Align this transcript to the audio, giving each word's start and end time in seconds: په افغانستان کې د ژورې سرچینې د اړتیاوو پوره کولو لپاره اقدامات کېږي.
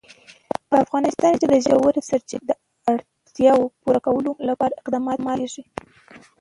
په 0.69 0.75
افغانستان 0.83 1.33
کې 1.39 1.45
د 1.49 1.55
ژورې 1.65 2.01
سرچینې 2.09 2.45
د 2.47 2.51
اړتیاوو 2.91 3.73
پوره 3.81 3.99
کولو 4.05 4.31
لپاره 4.49 4.77
اقدامات 4.81 5.19
کېږي. 5.39 5.63